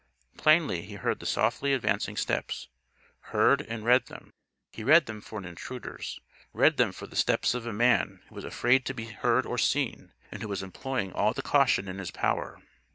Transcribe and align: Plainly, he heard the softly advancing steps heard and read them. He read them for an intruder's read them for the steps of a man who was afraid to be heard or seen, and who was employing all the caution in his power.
Plainly, 0.35 0.81
he 0.81 0.95
heard 0.95 1.19
the 1.19 1.27
softly 1.27 1.73
advancing 1.73 2.17
steps 2.17 2.69
heard 3.29 3.61
and 3.61 3.85
read 3.85 4.07
them. 4.07 4.33
He 4.71 4.83
read 4.83 5.05
them 5.05 5.21
for 5.21 5.37
an 5.37 5.45
intruder's 5.45 6.19
read 6.53 6.77
them 6.77 6.91
for 6.91 7.05
the 7.05 7.15
steps 7.15 7.53
of 7.53 7.67
a 7.67 7.71
man 7.71 8.23
who 8.29 8.33
was 8.33 8.43
afraid 8.43 8.83
to 8.87 8.95
be 8.95 9.05
heard 9.09 9.45
or 9.45 9.59
seen, 9.59 10.11
and 10.31 10.41
who 10.41 10.47
was 10.47 10.63
employing 10.63 11.13
all 11.13 11.33
the 11.33 11.43
caution 11.43 11.87
in 11.87 11.99
his 11.99 12.09
power. 12.09 12.63